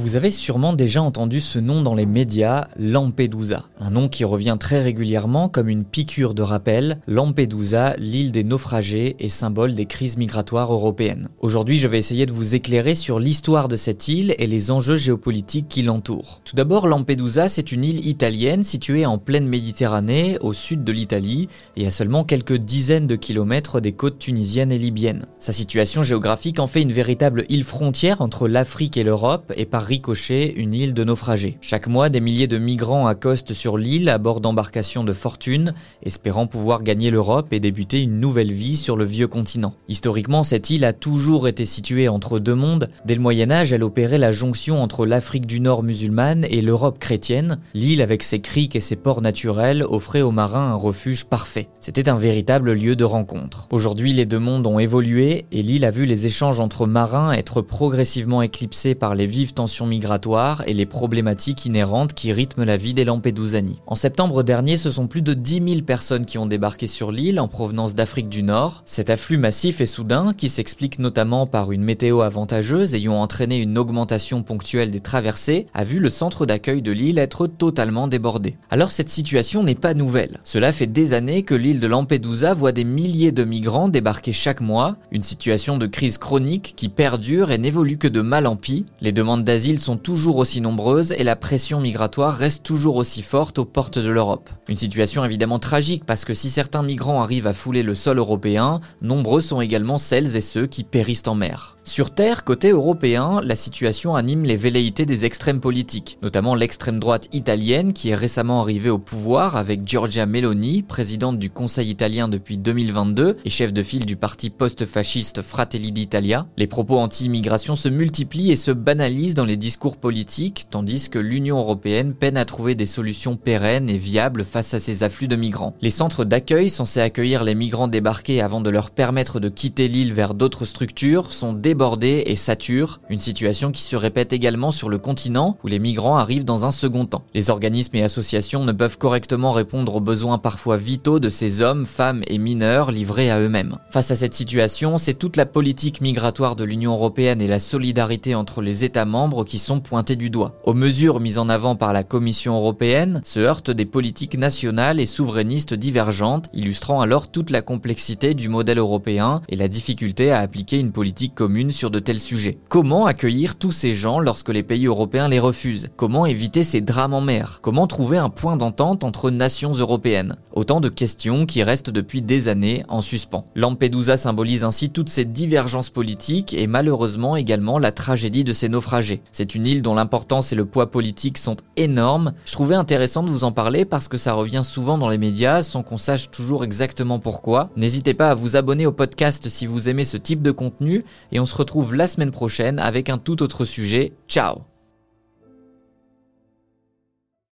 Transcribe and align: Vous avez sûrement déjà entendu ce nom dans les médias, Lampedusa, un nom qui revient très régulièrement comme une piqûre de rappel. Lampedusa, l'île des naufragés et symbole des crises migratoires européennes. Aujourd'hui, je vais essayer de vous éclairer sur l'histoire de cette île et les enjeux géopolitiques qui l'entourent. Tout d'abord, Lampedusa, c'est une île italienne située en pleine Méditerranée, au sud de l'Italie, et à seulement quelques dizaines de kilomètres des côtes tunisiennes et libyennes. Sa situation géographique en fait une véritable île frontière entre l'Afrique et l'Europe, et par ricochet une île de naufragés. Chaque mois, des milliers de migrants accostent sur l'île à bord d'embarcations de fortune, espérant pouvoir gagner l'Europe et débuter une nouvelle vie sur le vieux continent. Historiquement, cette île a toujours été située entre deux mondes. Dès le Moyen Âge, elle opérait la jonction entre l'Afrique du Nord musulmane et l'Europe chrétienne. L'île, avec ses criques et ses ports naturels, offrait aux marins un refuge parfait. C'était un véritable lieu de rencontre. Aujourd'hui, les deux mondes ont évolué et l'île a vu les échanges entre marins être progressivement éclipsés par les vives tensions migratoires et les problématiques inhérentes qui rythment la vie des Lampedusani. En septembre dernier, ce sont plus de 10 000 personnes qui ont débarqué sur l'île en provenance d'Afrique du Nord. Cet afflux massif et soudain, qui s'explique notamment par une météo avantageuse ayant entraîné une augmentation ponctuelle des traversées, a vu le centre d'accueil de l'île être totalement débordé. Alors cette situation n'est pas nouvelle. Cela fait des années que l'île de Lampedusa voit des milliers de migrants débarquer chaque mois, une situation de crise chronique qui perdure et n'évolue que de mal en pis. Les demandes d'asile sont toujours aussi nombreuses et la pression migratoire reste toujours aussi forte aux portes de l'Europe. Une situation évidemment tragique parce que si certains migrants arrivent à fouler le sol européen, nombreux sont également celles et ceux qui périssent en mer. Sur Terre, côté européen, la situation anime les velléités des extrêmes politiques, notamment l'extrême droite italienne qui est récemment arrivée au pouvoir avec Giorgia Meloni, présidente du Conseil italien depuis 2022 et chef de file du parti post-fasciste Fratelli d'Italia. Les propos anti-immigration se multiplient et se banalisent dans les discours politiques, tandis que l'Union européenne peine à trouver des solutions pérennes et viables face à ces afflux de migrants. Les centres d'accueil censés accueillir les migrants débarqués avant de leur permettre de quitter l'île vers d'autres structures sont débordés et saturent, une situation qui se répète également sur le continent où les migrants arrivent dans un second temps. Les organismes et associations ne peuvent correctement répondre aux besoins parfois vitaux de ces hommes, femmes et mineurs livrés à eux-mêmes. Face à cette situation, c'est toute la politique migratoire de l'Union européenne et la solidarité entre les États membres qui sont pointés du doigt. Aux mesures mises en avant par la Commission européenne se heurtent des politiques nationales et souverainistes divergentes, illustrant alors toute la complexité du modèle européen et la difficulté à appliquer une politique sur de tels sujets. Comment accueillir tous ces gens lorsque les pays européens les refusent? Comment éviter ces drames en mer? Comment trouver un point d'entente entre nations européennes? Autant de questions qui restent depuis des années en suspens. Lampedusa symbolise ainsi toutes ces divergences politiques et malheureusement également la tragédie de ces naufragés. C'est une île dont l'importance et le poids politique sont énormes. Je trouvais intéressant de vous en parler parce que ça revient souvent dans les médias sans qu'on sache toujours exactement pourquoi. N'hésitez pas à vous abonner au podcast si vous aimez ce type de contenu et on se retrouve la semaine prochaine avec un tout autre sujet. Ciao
Vous 0.00 0.16
avez 0.16 0.30
sûrement 0.30 0.72
déjà 0.72 1.02
entendu 1.02 1.42
ce 1.42 1.58
nom 1.58 1.82
dans 1.82 1.94
les 1.94 2.06
médias, 2.06 2.68
Lampedusa, 2.78 3.66
un 3.78 3.90
nom 3.90 4.08
qui 4.08 4.24
revient 4.24 4.56
très 4.58 4.80
régulièrement 4.80 5.50
comme 5.50 5.68
une 5.68 5.84
piqûre 5.84 6.32
de 6.32 6.40
rappel. 6.40 7.00
Lampedusa, 7.06 7.96
l'île 7.98 8.32
des 8.32 8.42
naufragés 8.42 9.16
et 9.18 9.28
symbole 9.28 9.74
des 9.74 9.84
crises 9.84 10.16
migratoires 10.16 10.72
européennes. 10.72 11.28
Aujourd'hui, 11.40 11.78
je 11.78 11.86
vais 11.86 11.98
essayer 11.98 12.24
de 12.24 12.32
vous 12.32 12.54
éclairer 12.54 12.94
sur 12.94 13.20
l'histoire 13.20 13.68
de 13.68 13.76
cette 13.76 14.08
île 14.08 14.34
et 14.38 14.46
les 14.46 14.70
enjeux 14.70 14.96
géopolitiques 14.96 15.68
qui 15.68 15.82
l'entourent. 15.82 16.40
Tout 16.46 16.56
d'abord, 16.56 16.86
Lampedusa, 16.86 17.50
c'est 17.50 17.70
une 17.70 17.84
île 17.84 18.06
italienne 18.06 18.62
située 18.62 19.04
en 19.04 19.18
pleine 19.18 19.46
Méditerranée, 19.46 20.38
au 20.40 20.54
sud 20.54 20.82
de 20.82 20.92
l'Italie, 20.92 21.48
et 21.76 21.86
à 21.86 21.90
seulement 21.90 22.24
quelques 22.24 22.56
dizaines 22.56 23.06
de 23.06 23.16
kilomètres 23.16 23.80
des 23.80 23.92
côtes 23.92 24.18
tunisiennes 24.18 24.72
et 24.72 24.78
libyennes. 24.78 25.26
Sa 25.38 25.52
situation 25.52 26.02
géographique 26.02 26.58
en 26.58 26.66
fait 26.66 26.80
une 26.80 26.90
véritable 26.90 27.44
île 27.50 27.64
frontière 27.64 28.22
entre 28.22 28.48
l'Afrique 28.48 28.96
et 28.96 29.04
l'Europe, 29.04 29.52
et 29.56 29.66
par 29.66 29.89
ricochet 29.90 30.52
une 30.56 30.72
île 30.72 30.94
de 30.94 31.02
naufragés. 31.02 31.58
Chaque 31.60 31.88
mois, 31.88 32.10
des 32.10 32.20
milliers 32.20 32.46
de 32.46 32.58
migrants 32.58 33.08
accostent 33.08 33.54
sur 33.54 33.76
l'île 33.76 34.08
à 34.08 34.18
bord 34.18 34.40
d'embarcations 34.40 35.02
de 35.02 35.12
fortune, 35.12 35.74
espérant 36.04 36.46
pouvoir 36.46 36.84
gagner 36.84 37.10
l'Europe 37.10 37.52
et 37.52 37.58
débuter 37.58 38.00
une 38.00 38.20
nouvelle 38.20 38.52
vie 38.52 38.76
sur 38.76 38.96
le 38.96 39.04
vieux 39.04 39.26
continent. 39.26 39.74
Historiquement, 39.88 40.44
cette 40.44 40.70
île 40.70 40.84
a 40.84 40.92
toujours 40.92 41.48
été 41.48 41.64
située 41.64 42.06
entre 42.06 42.38
deux 42.38 42.54
mondes. 42.54 42.88
Dès 43.04 43.16
le 43.16 43.20
Moyen 43.20 43.50
Âge, 43.50 43.72
elle 43.72 43.82
opérait 43.82 44.18
la 44.18 44.30
jonction 44.30 44.80
entre 44.80 45.06
l'Afrique 45.06 45.46
du 45.46 45.58
Nord 45.58 45.82
musulmane 45.82 46.46
et 46.48 46.62
l'Europe 46.62 47.00
chrétienne. 47.00 47.58
L'île, 47.74 48.00
avec 48.00 48.22
ses 48.22 48.40
criques 48.40 48.76
et 48.76 48.80
ses 48.80 48.94
ports 48.94 49.22
naturels, 49.22 49.82
offrait 49.82 50.22
aux 50.22 50.30
marins 50.30 50.70
un 50.70 50.76
refuge 50.76 51.24
parfait. 51.24 51.68
C'était 51.80 52.08
un 52.08 52.16
véritable 52.16 52.74
lieu 52.74 52.94
de 52.94 53.02
rencontre. 53.02 53.66
Aujourd'hui, 53.72 54.12
les 54.12 54.24
deux 54.24 54.38
mondes 54.38 54.68
ont 54.68 54.78
évolué 54.78 55.46
et 55.50 55.62
l'île 55.62 55.84
a 55.84 55.90
vu 55.90 56.06
les 56.06 56.28
échanges 56.28 56.60
entre 56.60 56.86
marins 56.86 57.32
être 57.32 57.60
progressivement 57.60 58.40
éclipsés 58.40 58.94
par 58.94 59.16
les 59.16 59.26
vives 59.26 59.52
tensions 59.52 59.79
migratoires 59.86 60.62
et 60.66 60.74
les 60.74 60.86
problématiques 60.86 61.66
inhérentes 61.66 62.14
qui 62.14 62.32
rythment 62.32 62.64
la 62.64 62.76
vie 62.76 62.94
des 62.94 63.04
Lampedusani. 63.04 63.80
En 63.86 63.94
septembre 63.94 64.42
dernier, 64.42 64.76
ce 64.76 64.90
sont 64.90 65.06
plus 65.06 65.22
de 65.22 65.34
10 65.34 65.62
000 65.68 65.82
personnes 65.82 66.26
qui 66.26 66.38
ont 66.38 66.46
débarqué 66.46 66.86
sur 66.86 67.12
l'île 67.12 67.40
en 67.40 67.48
provenance 67.48 67.94
d'Afrique 67.94 68.28
du 68.28 68.42
Nord. 68.42 68.82
Cet 68.84 69.10
afflux 69.10 69.38
massif 69.38 69.80
et 69.80 69.86
soudain, 69.86 70.34
qui 70.36 70.48
s'explique 70.48 70.98
notamment 70.98 71.46
par 71.46 71.72
une 71.72 71.82
météo 71.82 72.20
avantageuse 72.20 72.94
ayant 72.94 73.20
entraîné 73.20 73.58
une 73.58 73.78
augmentation 73.78 74.42
ponctuelle 74.42 74.90
des 74.90 75.00
traversées, 75.00 75.66
a 75.74 75.84
vu 75.84 75.98
le 75.98 76.10
centre 76.10 76.46
d'accueil 76.46 76.82
de 76.82 76.92
l'île 76.92 77.18
être 77.18 77.46
totalement 77.46 78.08
débordé. 78.08 78.56
Alors 78.70 78.90
cette 78.90 79.08
situation 79.08 79.62
n'est 79.62 79.74
pas 79.74 79.94
nouvelle. 79.94 80.40
Cela 80.44 80.72
fait 80.72 80.86
des 80.86 81.12
années 81.12 81.42
que 81.42 81.54
l'île 81.54 81.80
de 81.80 81.86
Lampedusa 81.86 82.54
voit 82.54 82.72
des 82.72 82.84
milliers 82.84 83.32
de 83.32 83.44
migrants 83.44 83.88
débarquer 83.88 84.32
chaque 84.32 84.60
mois, 84.60 84.96
une 85.10 85.22
situation 85.22 85.78
de 85.78 85.86
crise 85.86 86.18
chronique 86.18 86.74
qui 86.76 86.88
perdure 86.88 87.50
et 87.50 87.58
n'évolue 87.58 87.98
que 87.98 88.08
de 88.08 88.20
mal 88.20 88.46
en 88.46 88.56
pis. 88.56 88.86
Les 89.00 89.12
demandes 89.12 89.44
d'asile 89.44 89.59
sont 89.78 89.96
toujours 89.96 90.36
aussi 90.36 90.60
nombreuses 90.60 91.12
et 91.12 91.24
la 91.24 91.36
pression 91.36 91.80
migratoire 91.80 92.36
reste 92.36 92.64
toujours 92.64 92.96
aussi 92.96 93.22
forte 93.22 93.58
aux 93.58 93.64
portes 93.64 93.98
de 93.98 94.08
l'Europe. 94.08 94.50
Une 94.68 94.76
situation 94.76 95.24
évidemment 95.24 95.58
tragique 95.58 96.04
parce 96.04 96.24
que 96.24 96.34
si 96.34 96.50
certains 96.50 96.82
migrants 96.82 97.22
arrivent 97.22 97.46
à 97.46 97.52
fouler 97.52 97.82
le 97.82 97.94
sol 97.94 98.18
européen, 98.18 98.80
nombreux 99.02 99.40
sont 99.40 99.60
également 99.60 99.98
celles 99.98 100.36
et 100.36 100.40
ceux 100.40 100.66
qui 100.66 100.84
périssent 100.84 101.26
en 101.26 101.34
mer. 101.34 101.76
Sur 101.90 102.12
Terre, 102.12 102.44
côté 102.44 102.70
européen, 102.70 103.40
la 103.42 103.56
situation 103.56 104.14
anime 104.14 104.44
les 104.44 104.54
velléités 104.54 105.06
des 105.06 105.24
extrêmes 105.24 105.60
politiques, 105.60 106.18
notamment 106.22 106.54
l'extrême 106.54 107.00
droite 107.00 107.28
italienne 107.32 107.94
qui 107.94 108.10
est 108.10 108.14
récemment 108.14 108.60
arrivée 108.60 108.90
au 108.90 108.98
pouvoir 109.00 109.56
avec 109.56 109.84
Giorgia 109.84 110.24
Meloni, 110.24 110.84
présidente 110.84 111.40
du 111.40 111.50
Conseil 111.50 111.90
italien 111.90 112.28
depuis 112.28 112.58
2022 112.58 113.38
et 113.44 113.50
chef 113.50 113.72
de 113.72 113.82
file 113.82 114.06
du 114.06 114.14
parti 114.14 114.50
post-fasciste 114.50 115.42
Fratelli 115.42 115.90
d'Italia. 115.90 116.46
Les 116.56 116.68
propos 116.68 116.96
anti-immigration 116.96 117.74
se 117.74 117.88
multiplient 117.88 118.52
et 118.52 118.56
se 118.56 118.70
banalisent 118.70 119.34
dans 119.34 119.44
les 119.44 119.56
discours 119.56 119.96
politiques, 119.96 120.68
tandis 120.70 121.10
que 121.10 121.18
l'Union 121.18 121.58
européenne 121.58 122.14
peine 122.14 122.36
à 122.36 122.44
trouver 122.44 122.76
des 122.76 122.86
solutions 122.86 123.34
pérennes 123.34 123.90
et 123.90 123.98
viables 123.98 124.44
face 124.44 124.74
à 124.74 124.78
ces 124.78 125.02
afflux 125.02 125.26
de 125.26 125.34
migrants. 125.34 125.74
Les 125.80 125.90
centres 125.90 126.24
d'accueil 126.24 126.70
censés 126.70 127.00
accueillir 127.00 127.42
les 127.42 127.56
migrants 127.56 127.88
débarqués 127.88 128.40
avant 128.40 128.60
de 128.60 128.70
leur 128.70 128.92
permettre 128.92 129.40
de 129.40 129.48
quitter 129.48 129.88
l'île 129.88 130.14
vers 130.14 130.34
d'autres 130.34 130.66
structures 130.66 131.32
sont 131.32 131.52
débordés 131.52 131.79
et 131.80 132.34
saturent, 132.34 133.00
une 133.08 133.18
situation 133.18 133.70
qui 133.70 133.82
se 133.82 133.96
répète 133.96 134.34
également 134.34 134.70
sur 134.70 134.90
le 134.90 134.98
continent 134.98 135.56
où 135.64 135.66
les 135.66 135.78
migrants 135.78 136.18
arrivent 136.18 136.44
dans 136.44 136.66
un 136.66 136.72
second 136.72 137.06
temps. 137.06 137.24
Les 137.32 137.48
organismes 137.48 137.96
et 137.96 138.02
associations 138.02 138.64
ne 138.64 138.72
peuvent 138.72 138.98
correctement 138.98 139.52
répondre 139.52 139.94
aux 139.94 140.00
besoins 140.00 140.36
parfois 140.36 140.76
vitaux 140.76 141.20
de 141.20 141.30
ces 141.30 141.62
hommes, 141.62 141.86
femmes 141.86 142.22
et 142.26 142.36
mineurs 142.36 142.90
livrés 142.90 143.30
à 143.30 143.40
eux-mêmes. 143.40 143.78
Face 143.90 144.10
à 144.10 144.14
cette 144.14 144.34
situation, 144.34 144.98
c'est 144.98 145.14
toute 145.14 145.38
la 145.38 145.46
politique 145.46 146.02
migratoire 146.02 146.54
de 146.54 146.64
l'Union 146.64 146.92
européenne 146.92 147.40
et 147.40 147.48
la 147.48 147.58
solidarité 147.58 148.34
entre 148.34 148.60
les 148.60 148.84
États 148.84 149.06
membres 149.06 149.44
qui 149.44 149.58
sont 149.58 149.80
pointés 149.80 150.16
du 150.16 150.28
doigt. 150.28 150.60
Aux 150.64 150.74
mesures 150.74 151.18
mises 151.18 151.38
en 151.38 151.48
avant 151.48 151.76
par 151.76 151.94
la 151.94 152.04
Commission 152.04 152.56
européenne 152.56 153.22
se 153.24 153.40
heurtent 153.40 153.70
des 153.70 153.86
politiques 153.86 154.36
nationales 154.36 155.00
et 155.00 155.06
souverainistes 155.06 155.72
divergentes, 155.72 156.50
illustrant 156.52 157.00
alors 157.00 157.30
toute 157.30 157.48
la 157.48 157.62
complexité 157.62 158.34
du 158.34 158.50
modèle 158.50 158.78
européen 158.78 159.40
et 159.48 159.56
la 159.56 159.68
difficulté 159.68 160.30
à 160.30 160.40
appliquer 160.40 160.78
une 160.78 160.92
politique 160.92 161.34
sur 161.68 161.90
de 161.90 161.98
tels 161.98 162.20
sujets. 162.20 162.56
Comment 162.70 163.04
accueillir 163.04 163.56
tous 163.56 163.72
ces 163.72 163.92
gens 163.92 164.20
lorsque 164.20 164.48
les 164.48 164.62
pays 164.62 164.86
européens 164.86 165.28
les 165.28 165.38
refusent? 165.38 165.90
Comment 165.96 166.24
éviter 166.24 166.64
ces 166.64 166.80
drames 166.80 167.12
en 167.12 167.20
mer? 167.20 167.58
Comment 167.60 167.86
trouver 167.86 168.16
un 168.16 168.30
point 168.30 168.56
d'entente 168.56 169.04
entre 169.04 169.30
nations 169.30 169.74
européennes? 169.74 170.36
Autant 170.52 170.80
de 170.80 170.88
questions 170.88 171.44
qui 171.44 171.62
restent 171.62 171.90
depuis 171.90 172.22
des 172.22 172.48
années 172.48 172.82
en 172.88 173.02
suspens. 173.02 173.44
Lampedusa 173.54 174.16
symbolise 174.16 174.64
ainsi 174.64 174.90
toutes 174.90 175.10
ces 175.10 175.26
divergences 175.26 175.90
politiques 175.90 176.54
et 176.54 176.66
malheureusement 176.66 177.36
également 177.36 177.78
la 177.78 177.92
tragédie 177.92 178.44
de 178.44 178.54
ces 178.54 178.68
naufragés. 178.68 179.22
C'est 179.32 179.54
une 179.54 179.66
île 179.66 179.82
dont 179.82 179.94
l'importance 179.94 180.52
et 180.52 180.56
le 180.56 180.64
poids 180.64 180.90
politique 180.90 181.36
sont 181.36 181.56
énormes. 181.76 182.32
Je 182.46 182.52
trouvais 182.52 182.76
intéressant 182.76 183.22
de 183.22 183.28
vous 183.28 183.44
en 183.44 183.52
parler 183.52 183.84
parce 183.84 184.08
que 184.08 184.16
ça 184.16 184.32
revient 184.32 184.62
souvent 184.64 184.96
dans 184.96 185.08
les 185.08 185.18
médias 185.18 185.62
sans 185.62 185.82
qu'on 185.82 185.98
sache 185.98 186.30
toujours 186.30 186.64
exactement 186.64 187.18
pourquoi. 187.18 187.70
N'hésitez 187.76 188.14
pas 188.14 188.30
à 188.30 188.34
vous 188.34 188.56
abonner 188.56 188.86
au 188.86 188.92
podcast 188.92 189.48
si 189.48 189.66
vous 189.66 189.88
aimez 189.88 190.04
ce 190.04 190.16
type 190.16 190.42
de 190.42 190.50
contenu 190.50 191.04
et 191.32 191.40
on 191.40 191.44
se 191.50 191.56
retrouve 191.56 191.94
la 191.94 192.06
semaine 192.06 192.30
prochaine 192.30 192.78
avec 192.78 193.10
un 193.10 193.18
tout 193.18 193.42
autre 193.42 193.64
sujet. 193.64 194.12
Ciao 194.28 194.69